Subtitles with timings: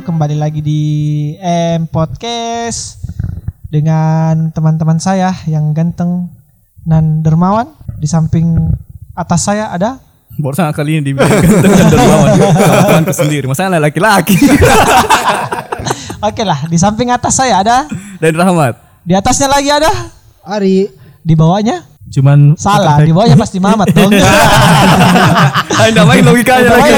[0.00, 0.82] kembali lagi di
[1.40, 3.00] M Podcast
[3.72, 6.28] dengan teman-teman saya yang ganteng
[6.84, 7.72] dan dermawan.
[7.96, 8.76] Di samping
[9.16, 9.96] atas saya ada
[10.36, 12.28] Barusan kali ini dibilang ganteng dan dermawan.
[12.36, 13.48] Kawan sendiri.
[13.48, 14.36] Masalah laki-laki
[16.28, 17.88] Oke lah, di samping atas saya ada,
[18.20, 18.76] Dan Rahmat.
[19.00, 19.88] Di atasnya lagi ada,
[20.44, 20.92] Ari.
[21.24, 21.84] Di bawahnya?
[22.12, 24.12] Cuman salah, di bawahnya pasti Mamat dong.
[25.88, 26.92] Anda main logikanya lagi.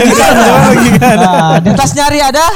[0.99, 2.47] Nah, di atasnya Ari ada,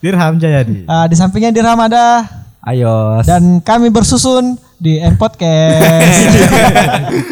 [0.00, 0.88] Dirham Jayadi.
[0.88, 2.24] ah, di sampingnya Dirham ada,
[2.60, 3.24] Ayo.
[3.24, 6.28] Dan kami bersusun di M Podcast.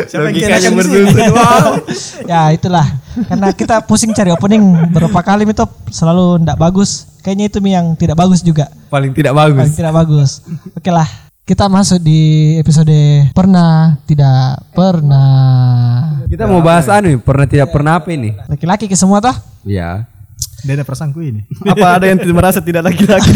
[0.24, 1.84] Logikanya bersusun Wow.
[2.24, 2.88] Ya itulah.
[3.28, 7.04] Karena kita pusing cari opening berapa kali itu selalu ndak bagus.
[7.20, 8.72] Kayaknya itu Mi yang tidak bagus juga.
[8.88, 10.30] Paling tidak paling bagus tidak bagus.
[10.72, 11.05] Oke lah
[11.44, 16.24] kita masuk di episode pernah tidak pernah.
[16.24, 18.36] Kita mau bahas anu nih, pernah tidak pernah apa ini?
[18.48, 19.33] laki-laki ke semua toh?
[19.64, 20.08] Iya.
[20.67, 21.47] Dia ada perasaanku ini.
[21.73, 23.31] Apa ada yang tidak merasa tidak laki-laki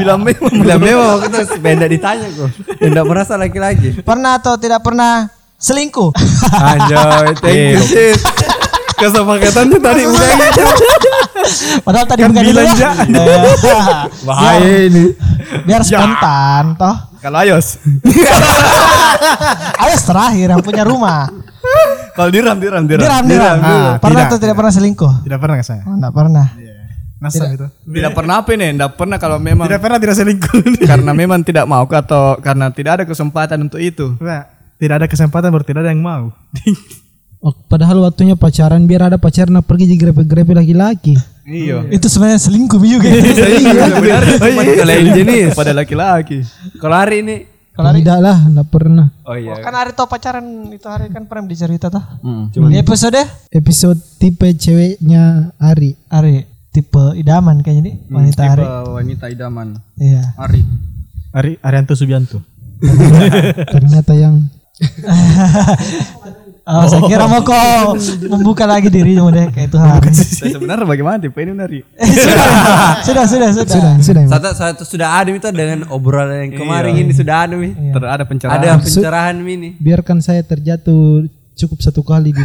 [0.00, 2.48] Bilang memang Bila memang kita benda ditanya kok.
[2.80, 4.00] Tidak merasa laki-laki.
[4.00, 6.14] pernah atau tidak pernah selingkuh
[6.72, 8.22] Anjoy, thank you sis.
[8.98, 10.30] Kesepakatannya tadi bukan
[11.86, 12.90] padahal tadi Kan bukan bilang, ya.
[12.98, 14.10] Ja.
[14.26, 15.14] Bahaya ini.
[15.66, 16.96] Biar spontan toh.
[17.18, 17.82] Kalau Ayos.
[19.82, 21.30] Ayos terakhir yang punya rumah.
[22.14, 23.02] Kalau diram, diram, diram.
[23.02, 23.56] Diram diram.
[23.62, 25.12] Ah, pernah tidak, atau tidak pernah selingkuh.
[25.22, 25.82] Tidak pernah saya.
[25.86, 26.46] oh, enggak pernah.
[27.18, 27.66] Nasam itu.
[27.66, 28.14] Tidak.
[28.14, 30.58] pernah apa nih Tidak pernah kalau memang Tidak pernah tidak selingkuh.
[30.90, 34.14] Karena memang tidak mau atau karena tidak ada kesempatan untuk itu.
[34.22, 34.46] Nah,
[34.78, 36.30] tidak ada kesempatan baru tidak ada yang mau.
[37.38, 41.14] Oh, padahal waktunya pacaran biar ada pacar nak pergi di grepe-grepe laki-laki.
[41.48, 45.52] Iya itu sebenarnya selingkuh juga cuma Kalau yang jenis.
[45.52, 46.44] pada laki-laki.
[46.76, 47.36] Kalau hari ini.
[47.72, 49.06] Kalau hari- Tidak lah, tidak pernah.
[49.22, 49.54] Oh iya.
[49.56, 52.02] kan hari itu pacaran itu hari kan pernah dicerita tuh.
[52.20, 52.50] Hmm.
[52.50, 55.94] Di episode Episode tipe ceweknya Ari.
[56.06, 58.64] hari tipe idaman kayaknya nih wanita hari.
[58.84, 59.78] wanita idaman.
[59.94, 60.34] Iya.
[60.36, 60.60] Ari.
[61.30, 62.42] Ari Arianto Subianto.
[63.74, 64.42] Ternyata yang
[66.68, 67.96] Oh, saya kira mau kok
[68.36, 69.72] membuka lagi dirimu deh kayak.
[70.12, 71.80] Saya sebenarnya bagaimana tipe ini Ari?
[73.08, 73.64] sudah, sudah, sudah.
[73.64, 74.22] sudah sudah.
[74.28, 77.72] Satu, satu sudah ada itu dengan obrolan yang kemarin ini sudah ada nih.
[77.96, 78.60] Ada pencerahan.
[78.60, 79.80] Ada pencerahan ini.
[79.80, 81.24] Biarkan saya terjatuh
[81.56, 82.42] cukup satu kali di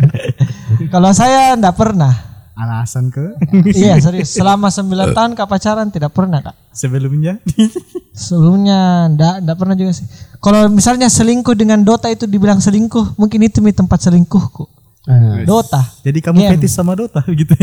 [0.92, 2.34] Kalau saya enggak pernah.
[2.52, 3.38] Alasan ke
[3.72, 4.34] iya, serius.
[4.34, 6.61] Selama 9 tahun kak pacaran tidak pernah, Kak.
[6.72, 7.38] Sebelumnya
[8.12, 10.04] Sebelumnya enggak, enggak pernah juga sih.
[10.36, 14.68] Kalau misalnya selingkuh dengan Dota itu dibilang selingkuh, mungkin itu mi tempat selingkuhku.
[15.08, 15.82] Ah, Dota.
[16.06, 16.50] jadi kamu Game.
[16.54, 17.56] fetis sama Dota gitu.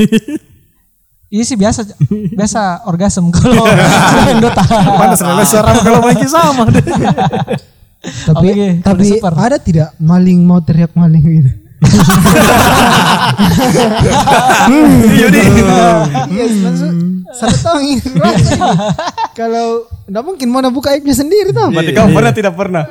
[1.30, 1.86] Iya sih biasa
[2.34, 3.64] biasa orgasm kalau
[4.25, 4.64] main Dota.
[4.97, 6.84] Panas lah seorang kalau main sama deh.
[8.26, 11.52] tapi Oke, tapi ada tidak maling mau teriak maling gitu.
[16.29, 18.01] Iya, maksud satu tahun ini
[19.38, 21.69] Kalau enggak mungkin mau buka aibnya sendiri tau.
[21.69, 22.84] Berarti kamu pernah tidak pernah?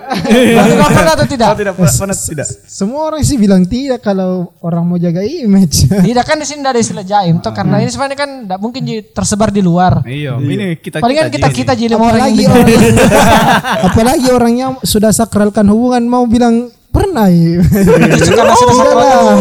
[0.79, 1.47] Kau pernah atau tidak?
[1.51, 2.47] Kau tidak pernah, tidak?
[2.65, 5.91] Semua orang sih bilang tidak kalau orang mau jaga image.
[5.91, 8.83] Tidak kan di sini tidak ada istilah jaim toh karena ini sebenarnya kan tidak mungkin
[9.13, 10.07] tersebar di luar.
[10.07, 12.67] Iya, ini kita Palingan kita kita jadi orang apalagi orang,
[13.91, 17.61] apalagi orangnya sudah sakralkan hubungan mau bilang pernah ya.
[18.11, 18.95] itu karena sekolah.
[18.95, 19.37] lah.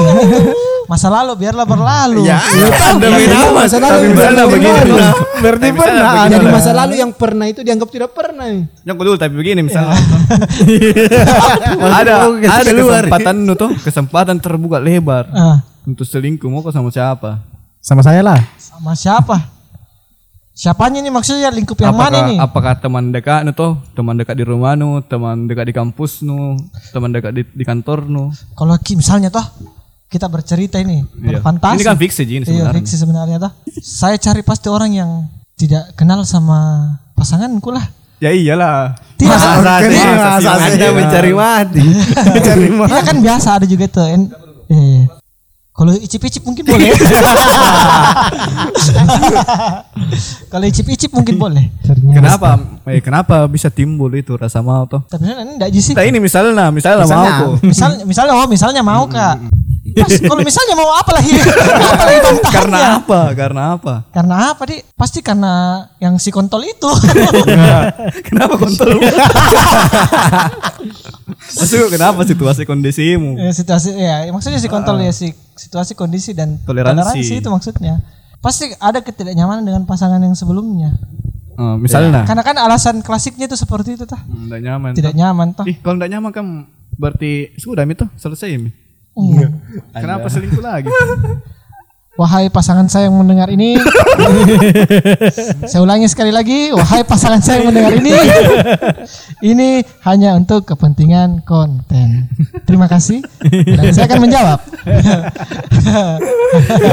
[0.88, 2.24] Masa lalu biarlah berlalu.
[2.24, 2.40] Ya,
[2.88, 3.52] Anda Iya, minum.
[3.54, 4.80] masa lalu Tapi misalnya berarti begini.
[4.80, 5.12] pernah.
[5.38, 6.12] Berarti pernah.
[6.26, 8.48] Jadi masa lalu yang pernah itu dianggap tidak pernah.
[8.48, 8.62] ya.
[8.86, 10.00] Yang dulu tapi begini misalnya.
[11.92, 17.44] ada ada kesempatan tuh, kesempatan terbuka lebar Ah, untuk selingkuh mau sama siapa?
[17.80, 18.40] Sama saya lah.
[18.58, 19.44] sama siapa?
[20.58, 22.38] Siapanya nih maksudnya lingkup yang apakah, mana nih?
[22.40, 26.58] apakah teman dekat nu tuh, teman dekat di rumah nu, teman dekat di kampus nu,
[26.90, 28.34] teman dekat di, di kantor nu.
[28.52, 29.46] Kalau ki- misalnya toh
[30.08, 31.38] kita bercerita ini Iya.
[31.38, 31.78] berfantasi.
[31.78, 32.74] Ini kan fiksi Ji, ini Iya, sebenarnya.
[32.76, 33.52] fiksi sebenarnya toh.
[33.78, 35.10] Saya cari pasti orang yang
[35.54, 36.58] tidak kenal sama
[37.14, 37.86] pasanganku lah.
[38.18, 38.98] Ya iyalah.
[39.14, 40.80] Tidak Masa sih, masa sih, masa masa sih.
[40.80, 40.90] sih.
[40.92, 41.86] mencari mati.
[42.82, 44.08] Iya kan biasa ada juga tuh.
[44.08, 44.34] En-
[44.68, 45.04] Iya, iya.
[45.78, 46.90] Kalau icip-icip mungkin boleh.
[50.52, 51.70] Kalau icip-icip mungkin boleh.
[51.86, 52.58] Kenapa?
[52.90, 55.06] Eh, kenapa bisa timbul itu rasa mau tuh?
[55.06, 55.94] Tapi ini enggak sih.
[55.94, 57.62] Nah ini misalnya, misalnya, mau aku.
[57.62, 59.38] Misalnya, misalnya oh misalnya mau kak.
[59.88, 61.32] Pas kalau misalnya mau apa lagi?
[61.94, 62.52] apa lagi bantahannya?
[62.58, 63.20] Karena apa?
[63.38, 63.94] Karena apa?
[64.12, 64.78] Karena apa di?
[64.98, 66.90] Pasti karena yang si kontol itu.
[68.28, 68.98] Kenapa kontol?
[71.28, 73.36] Maksudnya kenapa situasi kondisimu?
[73.36, 77.44] Ya, situasi ya maksudnya si kontol ya si situasi kondisi dan Toleransi.
[77.44, 78.00] itu maksudnya.
[78.40, 80.96] Pasti ada ketidaknyamanan dengan pasangan yang sebelumnya.
[81.58, 84.22] Oh, misalnya, Karena kan alasan klasiknya itu seperti itu tah.
[84.22, 84.92] tidak nyaman.
[84.94, 85.66] Tidak nyaman toh.
[85.66, 86.46] Ih, kalau tidak nyaman kan
[87.02, 88.70] berarti sudah itu selesai Mi.
[89.18, 89.50] Iya.
[89.98, 90.88] Kenapa selingkuh lagi?
[92.18, 93.78] Wahai pasangan saya yang mendengar ini,
[95.70, 98.10] saya ulangi sekali lagi, wahai pasangan saya yang mendengar ini,
[99.54, 99.70] ini
[100.02, 102.26] hanya untuk kepentingan konten.
[102.66, 103.22] Terima kasih.
[103.46, 104.60] Dan saya akan menjawab.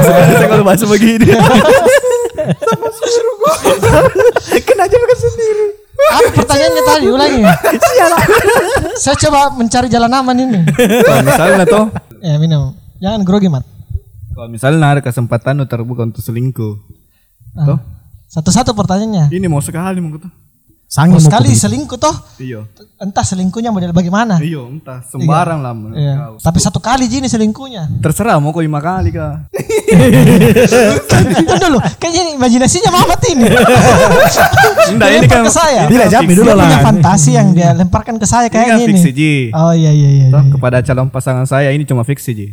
[0.05, 1.25] Saya kalau bahasa begini.
[4.61, 5.67] Kena aja makan sendiri.
[5.95, 7.05] Apa pertanyaannya tadi?
[7.09, 7.41] Ulangi.
[9.01, 10.59] saya coba mencari jalan aman ini.
[11.01, 11.85] Kalau misalnya tuh,
[12.21, 12.73] Ya minum.
[13.01, 13.74] Jangan grogi mat.
[14.35, 16.75] Kalau misalnya ada kesempatan lu terbuka untuk selingkuh.
[17.55, 17.79] Tuh,
[18.27, 19.31] Satu-satu pertanyaannya.
[19.31, 20.27] ini mau sekali mau tuh.
[20.85, 22.61] Sangi mau sekali selingkuh toh, Iya.
[22.95, 24.37] entah selingkuhnya model bagaimana.
[24.37, 25.73] Iya, entah sembarang lah.
[25.73, 26.13] menurut Iya.
[26.15, 26.35] kau.
[26.39, 27.89] Tapi satu kali Jini selingkuhnya.
[27.99, 29.49] Terserah mau kau lima kali kah?
[31.35, 33.45] Itu dulu, kayaknya ini imajinasinya Mamat ini.
[34.93, 35.83] Enggak, ini kan ke saya.
[35.85, 36.85] Tidak, Jami dulu Dia punya lah.
[36.85, 38.89] fantasi yang dia lemparkan ke saya Ini kan kayaknya ini.
[38.93, 39.33] fiksi Ji.
[39.51, 40.27] Oh iya iya iya.
[40.29, 40.51] Toh, iya.
[40.53, 42.47] kepada calon pasangan saya ini cuma fiksi Ji.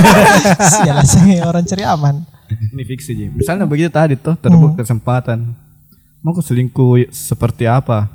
[0.76, 2.14] Sialah saya orang cari aman.
[2.52, 3.26] Ini fiksi Ji.
[3.32, 5.56] Misalnya begitu tadi tuh terbuka kesempatan.
[6.22, 8.06] Mau kau selingkuh seperti apa?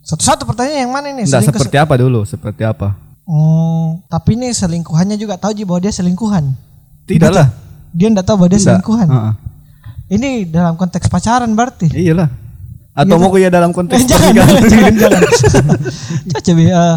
[0.00, 1.28] Satu-satu pertanyaan yang mana ini?
[1.28, 2.24] Enggak seperti apa dulu?
[2.24, 2.96] Seperti apa?
[3.28, 6.56] Hmm, tapi ini selingkuhannya juga tahu Ji bahwa dia selingkuhan.
[7.04, 7.52] Tidak lah.
[7.92, 8.80] Dia enggak tahu bahwa dia Tidak.
[8.80, 9.08] selingkuhan.
[9.12, 9.32] Heeh.
[10.16, 11.92] Ini dalam konteks pacaran berarti.
[11.92, 12.32] Iyalah.
[12.96, 15.20] Atau mau kau ya dalam konteks Eh, jangan, jangan, jangan, jangan.
[16.40, 16.96] Coba eh,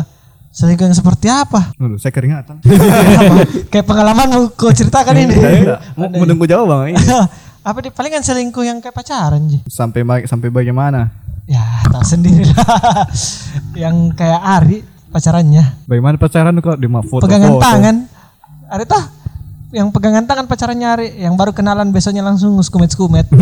[0.56, 1.76] selingkuh yang seperti apa?
[1.76, 2.64] Dulu, saya keringatan.
[3.72, 5.36] Kayak pengalamanmu kau ceritakan ini.
[6.00, 7.04] Mau mau nunggu jawaban ini.
[7.64, 9.64] Apa di palingan selingkuh yang kayak pacaran Ji?
[9.72, 11.08] Sampai sampai bagaimana?
[11.48, 13.08] Ya tahu sendiri lah.
[13.84, 15.88] yang kayak Ari pacarannya.
[15.88, 17.96] Bagaimana pacaran kok di foto pegangan tangan.
[18.68, 19.04] Ari tah
[19.72, 23.32] yang pegangan tangan pacarannya Ari yang baru kenalan besoknya langsung skumet-skumet.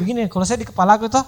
[0.00, 1.24] Begini kalau saya di kepala aku tuh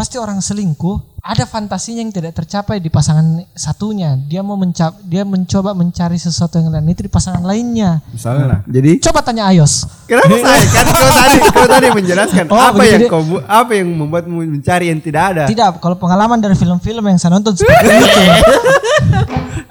[0.00, 4.16] pasti orang selingkuh ada fantasinya yang tidak tercapai di pasangan satunya.
[4.16, 8.00] Dia mau mencap dia mencoba mencari sesuatu yang lain itu di pasangan lainnya.
[8.08, 8.58] Misalnya lah.
[8.64, 9.84] Jadi Coba tanya Ayos.
[10.08, 10.64] kenapa saya?
[10.72, 14.88] Kan kau tadi kau tadi menjelaskan Oh, apa yang kau bu- apa yang membuatmu mencari
[14.88, 15.44] yang tidak ada.
[15.44, 18.20] Tidak, kalau pengalaman dari film-film yang saya nonton seperti itu.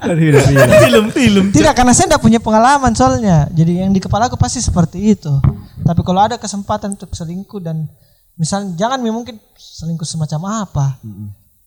[0.00, 1.44] Film-film.
[1.52, 3.50] Tidak, karena saya tidak punya pengalaman soalnya.
[3.50, 5.34] Jadi yang di kepala aku pasti seperti itu.
[5.82, 7.84] Tapi kalau ada kesempatan untuk selingkuh dan
[8.40, 10.96] misalnya jangan mungkin selingkuh semacam apa.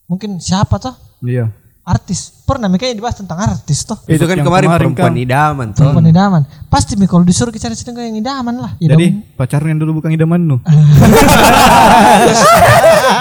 [0.10, 0.98] Mungkin siapa toh?
[1.22, 1.54] Iya.
[1.84, 2.48] Artis.
[2.48, 4.00] Pernah Mi, kayaknya dibahas tentang artis toh.
[4.08, 5.24] Itu kan Yang kemarin, kemarin perempuan kan.
[5.28, 5.84] idaman tuh.
[5.84, 6.42] Perempuan idaman.
[6.72, 8.72] Pasti Mi kalau disuruh cari selingkuh yang idaman lah.
[8.80, 9.36] Jadi Idaman.
[9.36, 10.58] pacarnya dulu bukan idaman nu.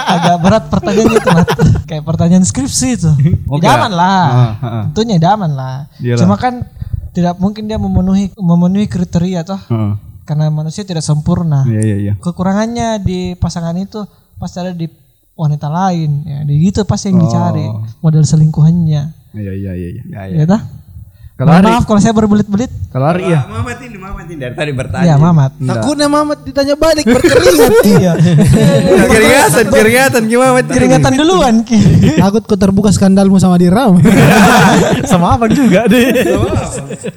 [0.07, 1.47] agak berat pertanyaannya itu Mat.
[1.83, 3.11] Kayak pertanyaan skripsi itu.
[3.51, 3.67] Oke.
[3.67, 4.23] Idaman lah.
[4.23, 4.83] Ah, ah, ah.
[4.91, 5.75] Tentunya idaman lah.
[5.99, 6.19] Iyalah.
[6.23, 6.63] Cuma kan
[7.11, 9.59] tidak mungkin dia memenuhi memenuhi kriteria toh.
[9.59, 10.12] Heeh.
[10.23, 11.63] Karena manusia tidak sempurna.
[11.63, 12.13] Iya iya iya.
[12.15, 14.03] kekurangannya di pasangan itu
[14.35, 14.87] pasti ada di
[15.33, 17.81] wanita lain ya di gitu pasti yang dicari Oh.
[18.01, 19.01] model selingkuhannya
[19.33, 20.21] Iya iya iya iya.
[20.29, 20.61] ya dah
[21.33, 23.41] Kalau Mohon Ari, maaf kalau saya berbelit-belit kalau Ari ya.
[23.43, 25.03] Mamat ini, Mamat ini dari tadi bertanya.
[25.03, 27.73] ya mamat Takutnya Mamat ditanya balik berkeringat.
[27.97, 28.13] iya
[29.03, 30.61] keringatan, keringatan gimana?
[30.61, 31.79] Keringatan duluan ki
[32.21, 33.97] Takut kau terbuka skandalmu sama Diram.
[35.09, 36.05] Sama abang juga deh.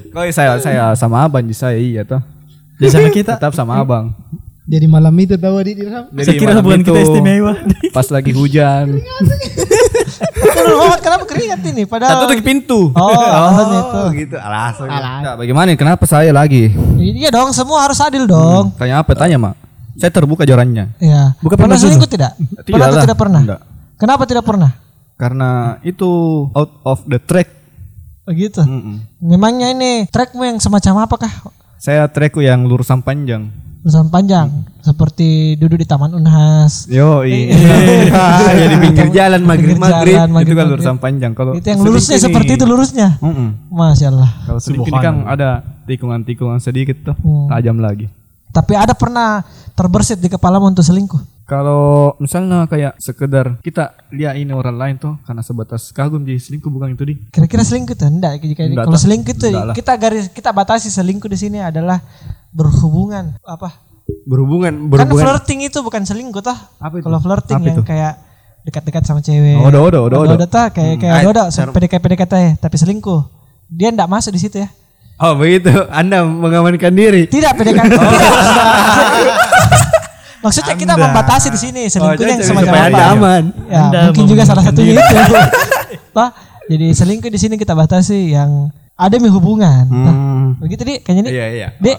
[0.09, 2.25] Kau saya saya sama abang di saya iya toh.
[2.78, 3.32] Jadi sama kita.
[3.37, 4.12] Tetap sama abang.
[4.67, 5.78] Jadi malam itu tahu di.
[6.19, 7.52] Saya kira hubungan itu, kita istimewa.
[7.96, 8.99] Pas lagi hujan.
[10.99, 12.80] Kenapa keringat ini Satu padahal tutup pintu.
[12.90, 14.87] oh alasannya itu Oh gitu alasan.
[14.88, 15.71] Nah, bagaimana?
[15.75, 16.73] Kenapa saya lagi?
[16.99, 19.14] iya dong semua harus adil dong Tanya apa?
[19.14, 19.54] Tanya mak.
[19.97, 20.92] Saya terbuka jawarannya.
[20.99, 22.33] ya Bukan pernah pernah selingkuh tidak
[22.66, 23.04] pernah atau lah.
[23.04, 23.61] tidak pernah Enggak.
[23.97, 24.71] kenapa tidak pernah
[25.16, 26.11] Karena itu
[26.52, 27.49] out of the track.
[28.26, 29.06] begitu Mm-mm.
[29.23, 31.30] memangnya ini trackmu yang semacam apakah
[31.76, 33.52] Saya trackku yang lurusan panjang.
[33.87, 34.50] Urusan panjang
[34.83, 36.90] seperti duduk di Taman Unhas.
[36.90, 37.54] Yo, iya.
[38.50, 40.14] ya di pinggir jalan maghrib Pinggir maghrib.
[40.18, 41.33] jalan, itu kan lurusan panjang.
[41.33, 43.09] Kalau Itu yang lurusnya ini- seperti itu lurusnya.
[43.23, 43.71] Mm-mm.
[43.71, 44.30] Masya Allah.
[44.42, 45.49] Kalau ini kan ada
[45.87, 47.47] tikungan-tikungan sedikit tuh, Hmm.
[47.47, 48.11] tajam lagi.
[48.57, 51.37] Tapi ada pernah terbersit di kepalamu untuk selingkuh?
[51.45, 56.67] Kalau misalnya kayak sekedar kita lihat ini orang lain tuh karena sebatas kagum jadi selingkuh
[56.67, 57.15] bukan itu di.
[57.29, 58.41] Kira-kira selingkuh tuh enggak?
[58.41, 59.75] Jika Enggak kalau selingkuh Enggak lah.
[59.77, 62.01] kita garis kita batasi selingkuh di sini adalah
[62.51, 63.79] berhubungan apa?
[64.25, 65.23] Berhubungan Kan berhubungan.
[65.23, 66.59] flirting itu bukan selingkuh toh.
[66.81, 67.05] Apa itu?
[67.05, 67.83] Kalau flirting Apa yang itu?
[67.85, 68.13] kayak
[68.67, 69.55] dekat-dekat sama cewek.
[69.55, 70.35] Oh, odo, odo, odo, odo.
[70.35, 73.23] Odo tah, kayak kayak Ah, odo, ser- PDKT PDKT tapi selingkuh.
[73.69, 74.67] Dia enggak masuk di situ ya.
[75.16, 75.73] Oh begitu.
[75.88, 77.25] Anda mengamankan diri.
[77.25, 77.92] Tidak PDKT.
[80.44, 82.87] Maksudnya kita membatasi di sini selingkuhnya yang jadi semacam apa?
[82.87, 83.42] Anda aman.
[83.66, 83.82] Ya,
[84.12, 85.14] mungkin juga salah satunya itu.
[86.16, 86.28] Toh,
[86.70, 89.88] jadi selingkuh di sini kita batasi yang ada mi hubungan.
[89.88, 90.14] Toh,
[90.62, 91.30] Begitu di kayaknya di.
[91.35, 91.68] Iya iya.
[91.80, 91.92] Di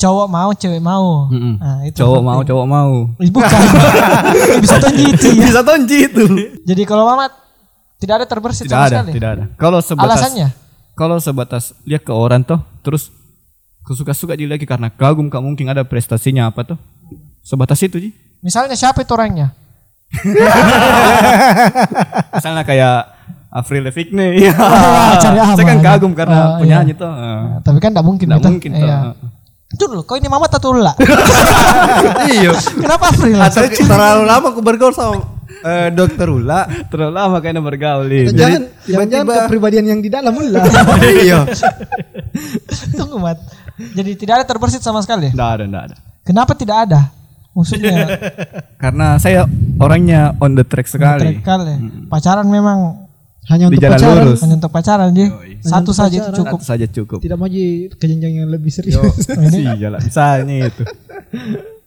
[0.00, 1.28] cowok mau, cewek mau.
[1.28, 1.54] Mm-mm.
[1.60, 1.98] Nah, itu.
[2.00, 2.92] Cowok mau, cowok mau.
[3.20, 3.50] Ih, Bukan.
[4.64, 5.44] Bisa tonji itu ya.
[5.44, 6.24] Bisa tonji itu.
[6.64, 7.34] Jadi kalau Mamat
[8.00, 9.12] tidak ada terbersit Tidak sama ada, sekali.
[9.12, 9.44] tidak ada.
[9.60, 10.48] Kalau sebatas Alasannya?
[10.92, 13.08] Kalau sebatas lihat ke orang tuh terus
[13.82, 16.78] Aku suka-suka dia lagi karena kagum kak mungkin ada prestasinya apa tuh.
[17.42, 18.10] Sebatas itu Ji.
[18.38, 19.50] Misalnya siapa itu orangnya?
[22.38, 22.96] Misalnya kayak
[23.50, 24.38] Avril Lavigne.
[24.38, 24.54] Iya.
[25.34, 25.58] aman.
[25.58, 27.10] Saya kan kagum karena Oh, penyanyi tuh.
[27.10, 28.50] Eh, Nah, tapi kan tidak mungkin Nggak gitu.
[28.54, 28.86] mungkin tuh.
[28.86, 28.98] Iya.
[29.72, 30.92] Itu dulu, kau ini Mamat atau Ula?
[32.30, 32.52] Iya.
[32.54, 33.34] Kenapa April?
[33.40, 35.26] Atau terlalu lama aku bergaul sama
[35.62, 36.60] eh, dokter Ula.
[36.86, 38.30] Terlalu lama kayaknya bergaul ini.
[38.30, 40.62] jangan jangan kepribadian yang di dalam ulah.
[41.22, 41.46] Iya.
[42.98, 43.38] Tunggu Mat.
[43.94, 45.30] Jadi tidak ada terbersit sama sekali.
[45.30, 45.96] Nggak ada, nggak ada.
[46.22, 47.00] Kenapa tidak ada?
[47.52, 48.16] Maksudnya
[48.82, 49.44] Karena saya
[49.76, 51.40] orangnya on the track sekali.
[51.40, 51.74] kali.
[52.08, 53.04] Pacaran memang
[53.42, 54.22] Hanya Di untuk jalan pacaran.
[54.22, 54.40] lurus.
[54.40, 55.26] hanya untuk pacaran Ji.
[55.60, 56.38] Satu untuk saja itu pacaran.
[56.38, 56.58] cukup.
[56.62, 57.18] Satu saja cukup.
[57.18, 59.02] Tidak maju ke jenjang yang lebih serius.
[59.50, 60.82] Iya lah, misalnya itu.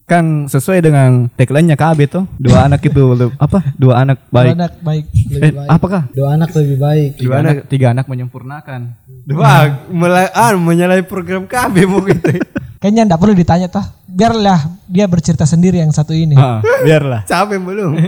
[0.05, 2.29] Kan sesuai dengan tagline-nya KB tuh.
[2.37, 3.01] Dua anak itu
[3.41, 3.73] apa?
[3.73, 4.49] Dua anak Dua baik.
[4.53, 5.05] anak baik.
[5.41, 6.01] Eh, apakah?
[6.13, 7.11] Dua anak lebih baik.
[7.17, 8.93] Dua anak, tiga anak menyempurnakan.
[9.33, 12.37] Wah, mulai ah, menyalahi program KB gitu.
[12.85, 13.81] Kayaknya enggak perlu ditanya toh.
[14.05, 16.37] Biarlah dia bercerita sendiri yang satu ini.
[16.37, 17.25] Ah, biarlah.
[17.31, 17.97] Capek belum?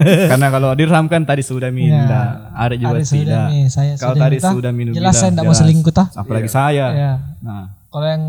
[0.00, 3.44] Karena kalau dirham kan tadi sudah minta, ada juga Ada sudah tidak.
[3.48, 4.50] nih, saya Kalau sudah tadi minta.
[4.52, 6.06] sudah minum Jelas saya enggak mau selingkuh toh.
[6.12, 6.86] Apalagi saya.
[6.92, 7.12] Iya.
[7.40, 8.24] Nah, Kalau yang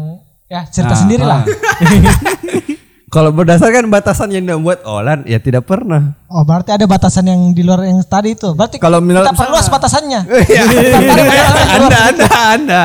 [0.52, 1.42] ya cerita Nah, sendiri lah.
[1.42, 1.48] ah.
[3.12, 6.16] Kalau berdasarkan batasan yang dibuat Olan, ya tidak pernah.
[6.32, 8.56] Oh berarti ada batasan yang di luar yang tadi itu.
[8.56, 10.22] Berarti Kalau menurut kita perluas batasannya.
[10.48, 10.64] Iya.
[11.76, 12.84] anda, anda, anda.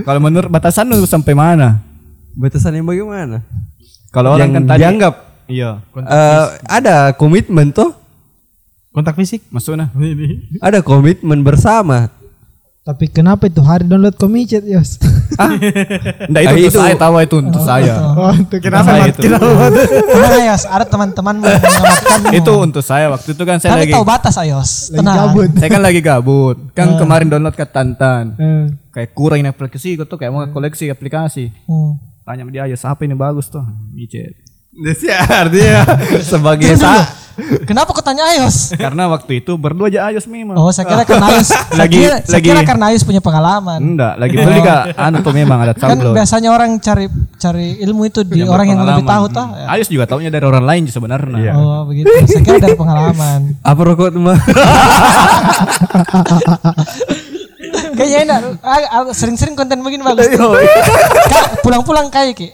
[0.00, 1.84] kalau menurut batasan lu sampai mana?
[2.32, 3.44] Batasan yang bagaimana?
[4.08, 5.14] Kalau orang Yang kan tadi dianggap
[5.48, 5.70] Iya.
[5.96, 7.92] eh, ada komitmen tuh,
[8.88, 9.44] Kontak fisik.
[9.52, 9.92] Maksudnya?
[10.58, 12.08] ada komitmen bersama.
[12.88, 14.96] Tapi kenapa itu hari download komicet Yos?
[15.36, 17.94] Enggak itu, Ah, untuk itu- saya tahu itu untuk saya.
[18.16, 19.20] oh, untuk Kenapa itu?
[19.20, 22.32] Tenang Ayos, ada teman-teman menyelamatkanmu.
[22.40, 24.88] itu untuk saya waktu itu kan saya lagi tahu batas Ayos.
[24.88, 25.16] lagi Tenang.
[25.20, 25.48] gabut.
[25.52, 26.56] saya kan lagi gabut.
[26.72, 28.24] Kan kemarin download ke Tantan.
[28.34, 31.52] Eh, Kayak kurang ini aplikasi gitu kayak mau koleksi aplikasi.
[31.68, 32.00] Hmm.
[32.24, 34.32] Tanya sama dia, "Ya, siapa ini bagus tuh?" Micet.
[34.72, 35.84] Jadi artinya
[36.24, 37.04] sebagai sa
[37.38, 38.74] Kenapa kau tanya Ayos?
[38.74, 40.58] Karena waktu itu berdua aja Ayos memang.
[40.58, 41.46] Oh, saya kira karena Ayos.
[41.54, 43.78] saya Lagi- kira, saya lagi- kira karena Ayos punya pengalaman.
[43.78, 44.82] Enggak, lagi beli kak.
[44.98, 46.18] Anu tuh memang ada Kan tabloid.
[46.18, 47.06] biasanya orang cari
[47.38, 49.46] cari ilmu itu di Yang orang yang lebih tahu toh.
[49.46, 49.70] Hmm.
[49.70, 51.52] Ayos juga taunya dari orang lain sebenarnya.
[51.54, 52.10] Oh, begitu.
[52.26, 53.54] Saya kira dari pengalaman.
[53.70, 54.34] apa rokok teman?
[57.98, 58.40] Kayaknya enak.
[58.62, 60.30] Ah, ah, Sering-sering konten begini bagus.
[60.30, 62.48] Kak, pulang-pulang kayak ki.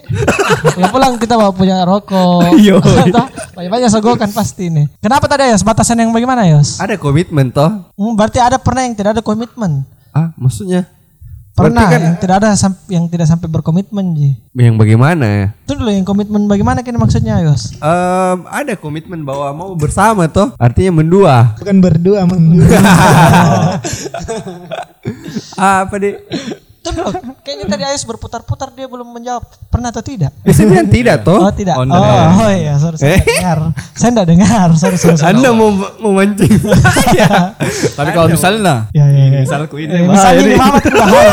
[0.72, 2.56] Pulang-pulang kita bawa punya rokok.
[2.56, 2.80] Iya.
[3.56, 4.88] Banyak-banyak sogokan pasti nih.
[4.98, 5.60] Kenapa tadi Ayos?
[5.60, 6.80] Batasan yang bagaimana Ayos?
[6.80, 7.70] ada komitmen toh?
[7.94, 9.84] Hmm, berarti ada pernah yang tidak ada komitmen.
[10.10, 10.88] Ah, maksudnya?
[11.54, 12.48] Pernah Berarti kan- yang tidak ada
[12.90, 14.30] yang tidak sampai berkomitmen Ji.
[14.58, 15.46] Yang bagaimana ya?
[15.62, 17.78] Itu dulu yang komitmen bagaimana kini maksudnya Ayos?
[17.78, 21.54] Em, ada komitmen bahwa mau bersama toh, artinya mendua.
[21.54, 22.66] bukan berdua mendua.
[25.54, 26.18] Apa deh?
[26.84, 27.16] Itu dulu.
[27.40, 29.40] Kayaknya tadi Ayos berputar-putar dia belum menjawab.
[29.72, 30.36] Pernah atau tidak?
[30.44, 31.40] Ya, saya bilang tidak toh.
[31.40, 31.80] Oh, tidak.
[31.80, 32.28] Oh, air.
[32.28, 33.58] oh iya, sorry, saya tidak dengar.
[33.96, 34.68] Saya tidak dengar.
[34.76, 35.32] Sorry, sorry, sorry.
[35.32, 37.56] Anda mau memancing saya.
[37.96, 39.40] Tapi kalau misalnya, Ya, ya, ya.
[39.48, 41.32] misalku ini, Eh, misalnya ini bahaya.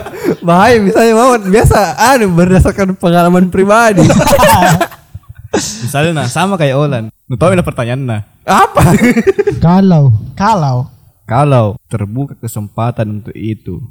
[0.48, 4.00] Bahaya misalnya Mamat biasa anu berdasarkan pengalaman pribadi.
[5.84, 7.04] misalnya nah, sama kayak Olan.
[7.28, 8.20] Lu tahu pertanyaan nah.
[8.48, 8.96] Apa?
[9.60, 10.88] Kalau Kalau
[11.28, 13.84] Kalau terbuka kesempatan untuk itu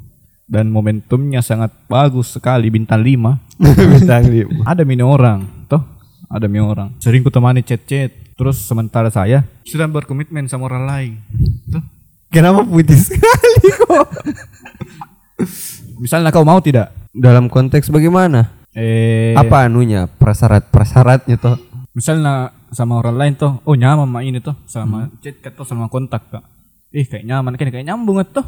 [0.46, 3.58] dan momentumnya sangat bagus sekali bintang 5
[3.98, 4.62] Bintang lima.
[4.62, 5.82] ada mini orang toh.
[6.26, 6.94] Ada mini orang.
[6.98, 8.10] Sering ku temani chat-chat.
[8.36, 11.12] Terus sementara saya sudah berkomitmen sama orang lain
[11.66, 11.80] tuh
[12.28, 14.06] Kenapa putih sekali kok?
[16.02, 16.92] misalnya kau mau tidak?
[17.16, 18.52] Dalam konteks bagaimana?
[18.76, 19.32] eh.
[19.32, 20.04] Apa anunya?
[20.06, 21.56] Prasyarat-prasyaratnya toh?
[21.96, 26.28] misalnya sama orang lain tuh oh nyaman sama ini tuh sama chat atau sama kontak
[26.28, 26.44] kak.
[26.92, 27.56] Ih kayak nyaman.
[27.56, 28.44] Kan kayak nyambung tuh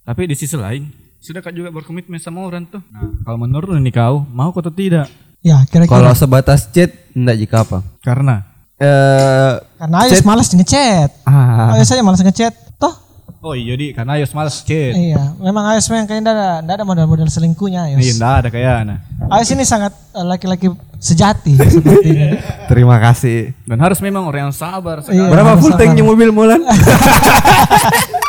[0.00, 0.88] tapi di sisi lain
[1.20, 5.06] sudah kak juga berkomitmen sama orang tuh nah kalau menurut ini kau mau atau tidak
[5.40, 7.78] ya kira-kira Kalau sebatas chat enggak jika apa?
[8.00, 11.12] karena Eh karena Ayos malas ngechat.
[11.22, 12.56] ah, Ayos saya malas ngechat.
[12.74, 12.96] Toh?
[13.38, 16.76] oh iya di karena Ayos malas chat Iya, memang Ayos memang kayaknya enggak ada, enggak
[16.76, 18.00] ada model-model selingkuhnya Ayos.
[18.00, 18.98] iya enggak ada kayak nah
[19.30, 22.40] Ayos ini sangat eh, laki-laki sejati sepertinya.
[22.72, 23.52] terima kasih.
[23.64, 26.64] dan harus memang orang yang sabar sekali Iya, Berapa full tanknya mobil Molan?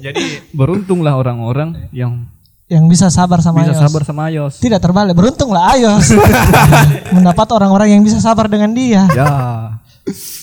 [0.00, 2.24] jadi beruntunglah orang-orang yang
[2.66, 3.82] Yang bisa sabar sama bisa Ayos.
[3.82, 6.14] sabar sama Ayos Tidak terbalik, beruntunglah Ayos
[7.16, 9.10] mendapat orang-orang yang bisa sabar dengan dia.
[9.10, 9.30] ya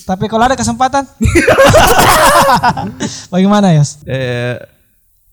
[0.04, 1.08] Tapi kalau ada kesempatan,
[3.34, 4.04] bagaimana Ayos?
[4.04, 4.60] eh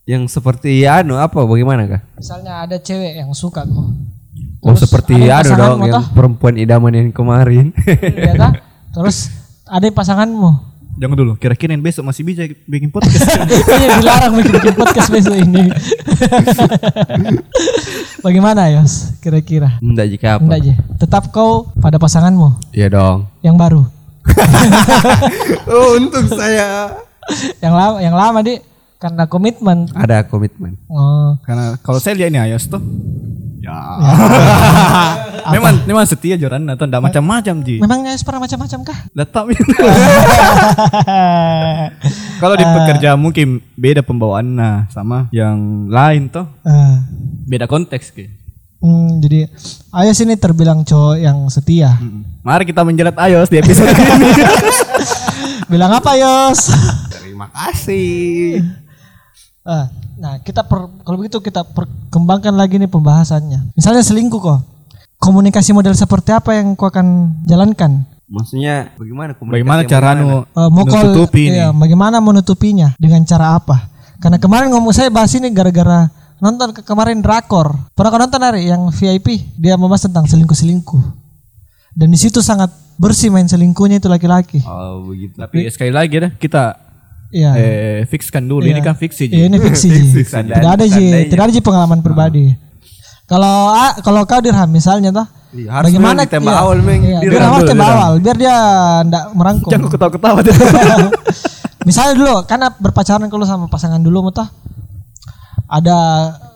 [0.04, 2.00] yang seperti anu apa bagaimana kah?
[2.14, 3.88] Misalnya ada cewek yang suka kok.
[4.60, 7.72] Oh Terus seperti ada anu dong yang perempuan idaman yang kemarin.
[7.88, 8.52] Iya?
[8.92, 9.32] Terus
[9.64, 10.73] ada pasanganmu.
[10.94, 13.26] Jangan dulu, kira-kira yang besok masih bisa bikin podcast.
[13.74, 15.66] Iya dilarang bikin, bikin podcast besok ini.
[18.24, 19.18] Bagaimana Yos?
[19.18, 19.82] Kira-kira?
[19.82, 20.42] Enggak jika apa?
[20.46, 20.74] Enggak aja.
[20.96, 23.26] Tetap kau pada pasanganmu Iya dong.
[23.42, 23.82] yang baru.
[25.64, 26.92] Oh, untuk saya
[27.58, 28.60] yang lama, yang lama di
[29.00, 29.88] karena komitmen.
[29.92, 30.76] ada komitmen.
[30.86, 32.80] Oh, Karena kalau saya lihat ini Ayos tuh,
[33.64, 33.78] ya,
[35.54, 37.76] memang memang setia joran atau enggak macam-macam ji.
[37.78, 38.98] memangnya Yos pernah macam-macam kah?
[39.10, 39.44] Letak
[42.36, 45.56] Kalau di pekerjaan mungkin beda pembawaan nah sama yang
[45.88, 46.94] lain toh, Eh,
[47.46, 48.28] beda konteks ke.
[48.78, 49.48] hmm, jadi
[49.90, 51.96] Ayos ini terbilang cowok yang setia.
[52.40, 54.30] Mari kita menjerat Ayos di episode ini.
[55.66, 56.68] Bilang apa Yos?
[57.10, 58.60] Terima kasih.
[59.64, 63.72] Ah, nah kita per, kalau begitu kita perkembangkan lagi nih pembahasannya.
[63.72, 64.60] Misalnya selingkuh kok.
[65.16, 68.04] Komunikasi model seperti apa yang kau akan jalankan?
[68.26, 69.56] Maksudnya bagaimana komunikasi?
[69.56, 71.56] Bagaimana cara nu Eh, mau call- nutupi ini?
[71.56, 72.92] iya, bagaimana menutupinya?
[72.94, 73.88] Dengan cara apa?
[74.20, 77.72] Karena kemarin ngomong saya bahas ini gara-gara nonton ke kemarin drakor.
[77.92, 79.48] Pernah kau nonton hari yang VIP?
[79.56, 81.00] Dia membahas tentang selingkuh-selingkuh.
[81.94, 84.60] Dan di situ sangat bersih main selingkuhnya itu laki-laki.
[84.62, 85.40] Oh, begitu.
[85.40, 86.83] Tapi sekali lagi dah kita
[87.34, 87.50] Iya.
[87.58, 89.50] eh fikskan dulu ini kan fiksi Iya, ji.
[89.50, 89.88] ini fiksi.
[90.22, 91.26] Tandanya- Tidak ada Ji, tandanya.
[91.26, 92.46] tidak ada Ji pengalaman pribadi.
[93.26, 97.02] Kalau ah, kalau kau Dirham misalnya toh, Iya, harus bagaimana ditembak iya, awal, Meng.
[97.02, 98.56] Iya, Dirham harus dulu, tembak awal biar dia
[99.02, 99.70] ndak merangkum.
[99.72, 100.54] Jangan ketawa-ketawa deh.
[101.88, 104.46] misalnya dulu karena berpacaran kalau sama pasangan dulu toh
[105.66, 105.96] ada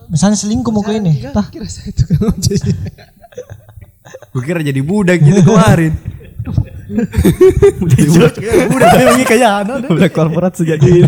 [0.07, 1.43] misalnya selingkuh mau ke ini toh.
[1.51, 2.71] Kira saya itu kan jadi.
[4.29, 5.93] Gue kira jadi budak gitu kemarin.
[8.73, 11.05] Udah memang kayak anu Udah korporat sejak ini.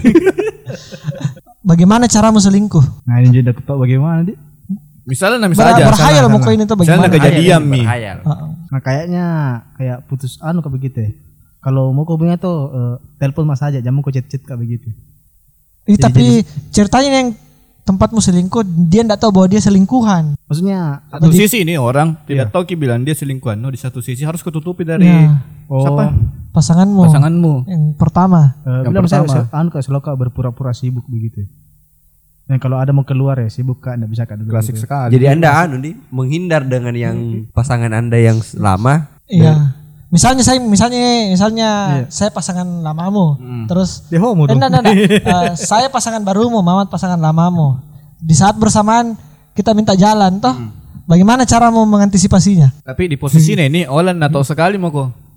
[1.61, 3.05] Bagaimana caramu selingkuh?
[3.05, 4.35] Nah ini jadi tahu bagaimana di.
[5.09, 5.87] Misalnya nah, Ber misalnya aja.
[5.91, 7.27] berhayal mau ke ini tuh Misalnya bagaimana?
[7.33, 7.81] kejadian mi.
[7.83, 8.17] Berhayal.
[8.23, 8.49] Heeh.
[8.71, 9.25] Nah kayaknya
[9.75, 11.11] kayak putus anu kayak begitu ya.
[11.61, 14.89] Kalau mau kau punya tuh eh, telepon mas aja, jangan kau chat-chat kayak begitu.
[15.89, 17.29] Ih, tapi ceritanya yang
[17.85, 20.39] tempatmu selingkuh dia ndak tahu bahwa dia selingkuhan.
[20.47, 23.59] Maksudnya Satu sisi ini orang tidak tahu ki bilang dia selingkuhan.
[23.59, 26.05] No, di satu sisi harus ketutupi dari Nah, oh, siapa?
[26.51, 27.55] pasanganmu Pasanganmu.
[27.65, 28.59] yang pertama.
[28.67, 29.47] eh, Yang bilang saya pertama.
[29.47, 29.69] saya- anu
[30.03, 31.47] kak berpura-pura sibuk begitu.
[32.45, 34.51] Dan kalau ada mau keluar ya sibuk kak, nggak bisa kak dulu.
[34.51, 35.15] Klasik sekali.
[35.15, 39.07] Jadi Anda anu nih menghindar dengan yang pasangan Anda yang lama.
[39.31, 39.79] Iya.
[40.11, 41.69] Misalnya saya misalnya misalnya
[42.11, 43.39] saya pasangan lamamu.
[43.71, 44.59] Terus Dia homo Eh, dong.
[44.59, 45.23] enggak, enggak, enggak.
[45.31, 47.79] Eh, saya pasangan barumu, Mamat pasangan lamamu.
[48.19, 49.15] Di saat bersamaan
[49.55, 50.59] kita minta jalan toh.
[51.07, 52.71] Bagaimana caramu mengantisipasinya?
[52.83, 55.30] Tapi di posisi ini Olan nggak tahu sekali mau kok.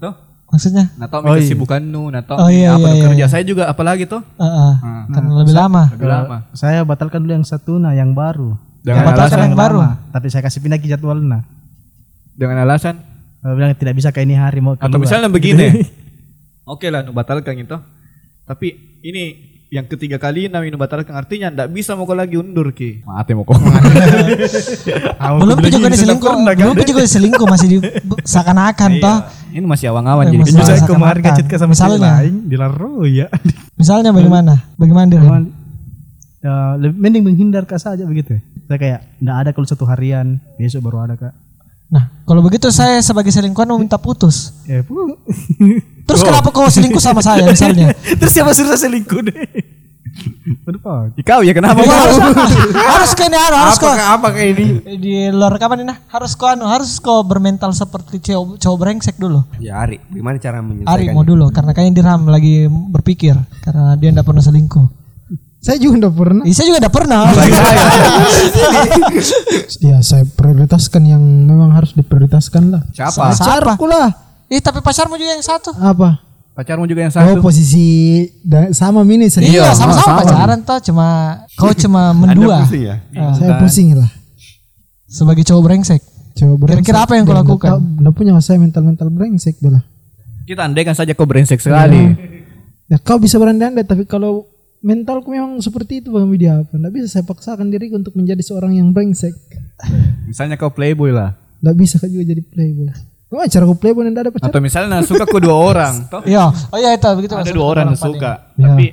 [0.54, 0.86] Maksudnya?
[0.94, 3.26] Tahu oh, kesibukanmu, nggak tahu Oh, iya, apa iya, kerja.
[3.26, 4.22] Saya juga apalagi tuh.
[4.38, 4.74] Heeh.
[5.10, 5.84] Karena lebih lama.
[5.98, 6.38] Lebih lama.
[6.54, 8.54] Saya batalkan dulu yang satu nah yang baru.
[8.86, 9.80] Dengan Batalkan alasan yang baru.
[9.82, 11.42] Lama, tapi saya kasih pindah ke jadwal nah.
[12.38, 13.14] dengan alasan
[13.44, 15.84] Eh, bilang tidak bisa kayak ini hari mau atau misalnya begini.
[16.74, 17.76] Oke lah, nu batalkan itu.
[18.48, 22.72] Tapi ini yang ketiga kali nami nu batalkan artinya ndak bisa mau kau lagi undur
[22.72, 23.04] ki.
[23.04, 23.60] Mati mau kau.
[25.44, 26.56] Belum juga diselingkuh.
[26.56, 27.78] Belum itu juga diselingkuh masih di
[28.32, 29.18] seakan-akan toh.
[29.54, 30.44] Ini masih awang-awan Eh, jadi.
[30.50, 32.12] Jadi saya kemarin ngechat ke sama Misalnya.
[32.20, 33.28] lain, dilarang ya.
[33.80, 34.54] Misalnya bagaimana?
[34.76, 35.22] Bagaimana dia?
[35.22, 35.44] Cuman,
[36.42, 38.42] ya, lebih mending menghindar kak saja begitu.
[38.66, 41.34] Saya kayak enggak ada kalau satu harian, besok baru ada kak.
[41.88, 44.50] Nah, kalau begitu saya sebagai selingkuhan mau minta putus.
[44.66, 45.14] Ya, pu.
[46.04, 47.94] Terus kenapa kau selingkuh sama saya misalnya?
[48.20, 49.38] Terus siapa suruh saya selingkuh deh?
[50.84, 51.18] Pak.
[51.26, 51.82] Kau ya kenapa?
[51.82, 52.18] Ya, harus,
[52.76, 54.66] harus kau ini harus kau Apakah apa kayak ini?
[55.00, 59.16] di luar rekaman ini nah, harus kau anu, harus kau bermental seperti cowok, cowok brengsek
[59.18, 59.42] dulu.
[59.58, 61.14] Ya Ari, gimana cara Ari menyelesaikan?
[61.16, 63.34] mau dulu karena kayaknya Dirham lagi berpikir
[63.66, 64.86] karena dia enggak pernah selingkuh.
[65.64, 66.44] Saya juga udah pernah.
[66.44, 67.22] Ih, saya juga enggak pernah.
[69.84, 72.82] Ya saya prioritaskan yang memang harus diprioritaskan lah.
[72.92, 73.36] Siapa?
[73.36, 73.68] Siapa?
[73.76, 74.08] Pacarku lah.
[74.52, 75.72] Ih, tapi pacarmu juga yang satu.
[75.76, 76.33] Apa?
[76.54, 77.42] Pacarmu juga yang Oh satu.
[77.42, 77.86] posisi
[78.40, 79.58] da- sama mini sendiri.
[79.58, 81.08] Iya, sama-sama pacaran toh, cuma
[81.54, 83.02] kau cuma mendua ya?
[83.34, 84.10] Saya pusing lah.
[85.04, 86.02] sebagai cowok brengsek.
[86.34, 86.82] Coba brengsek.
[86.84, 87.70] Kira-kira apa yang kau lakukan?
[87.70, 89.82] nggak tahu- nggak punya saya mental-mental brengsek bela.
[90.44, 92.18] Kita andaikan saja kau brengsek sekali.
[92.86, 94.46] Ya kau bisa berandai-andai tapi kalau
[94.82, 96.74] mentalku memang seperti itu Bang Widya apa?
[96.74, 99.34] Nggak bisa saya paksakan diriku untuk menjadi seorang yang brengsek.
[100.26, 101.38] Misalnya kau playboy lah.
[101.62, 102.90] Nggak bisa kau juga jadi playboy.
[103.34, 104.46] Gimana cara playboy dan nggak ada pacar?
[104.54, 106.06] Atau misalnya suka kau dua orang.
[106.22, 107.34] Iya, oh iya itu begitu.
[107.34, 108.14] ada dua orang yang paling.
[108.22, 108.32] suka.
[108.54, 108.68] Iya.
[108.70, 108.88] Tapi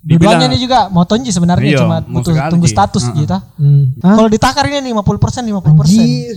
[0.00, 3.36] Dua-duanya ini juga mau tonji sebenarnya Iya, cuma butuh sekali, tunggu status gitu.
[3.60, 3.92] Hmm.
[4.00, 6.00] Kalau ditakar ini 50 persen 50 persen.
[6.00, 6.36] Anjir.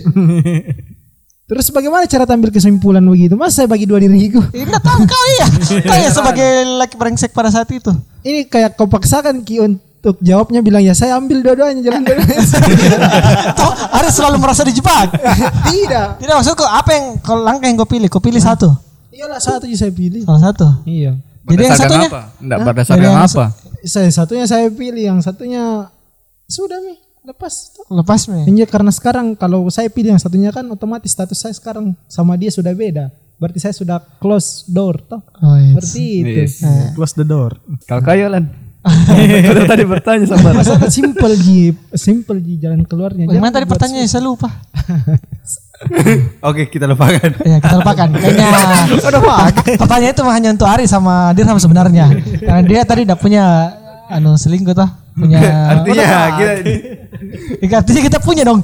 [1.48, 3.36] Terus bagaimana cara tampil kesimpulan begitu?
[3.40, 4.40] Mas saya bagi dua diriku.
[4.56, 5.46] Ini tahu kau iya.
[5.80, 6.48] Kau ya sebagai
[6.80, 7.92] laki brengsek pada saat itu.
[8.24, 9.60] Ini kayak kau paksakan Ki
[10.04, 12.20] untuk jawabnya bilang ya saya ambil dua-duanya jalan dua
[13.56, 15.16] Tuh, harus selalu merasa dijebak.
[15.72, 16.20] Tidak.
[16.20, 18.12] Tidak maksudku apa yang kau langkah yang kau pilih?
[18.12, 18.68] Kau pilih satu.
[19.08, 20.28] Iyalah satu aja saya pilih.
[20.28, 20.68] Salah satu.
[20.84, 21.16] Iya.
[21.48, 22.08] Jadi yang satunya?
[22.12, 22.22] apa?
[22.36, 22.66] Enggak Hah?
[22.68, 23.44] berdasarkan yang apa?
[23.84, 25.88] Saya satunya saya pilih, yang satunya
[26.52, 27.80] sudah mi lepas.
[27.88, 28.44] Lepas mi.
[28.44, 32.52] Iya karena sekarang kalau saya pilih yang satunya kan otomatis status saya sekarang sama dia
[32.52, 33.08] sudah beda.
[33.40, 35.24] Berarti saya sudah close door toh.
[35.40, 35.80] Oh, iya.
[35.80, 36.40] Seperti itu.
[36.92, 37.56] Close the door.
[37.88, 38.63] Kalau kayo lan.
[39.48, 43.24] Kau tadi bertanya sama Masa simple ji, simple ji jalan keluarnya.
[43.24, 44.48] Bagaimana Jangan tadi pertanyaannya saya lupa.
[46.48, 47.30] Oke, kita lupakan.
[47.44, 48.08] Ya kita lupakan.
[48.12, 48.48] Kayaknya
[49.80, 52.12] pertanyaan itu hanya untuk Ari sama Dirham sebenarnya.
[52.40, 53.44] Karena dia tadi udah punya
[54.12, 54.88] anu selingkuh toh.
[55.16, 55.40] Punya
[55.78, 56.04] Artinya
[56.36, 56.52] kita
[57.62, 58.60] Ya, artinya kita punya dong.